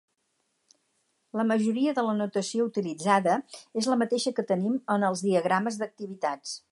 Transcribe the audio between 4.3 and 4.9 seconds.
que tenim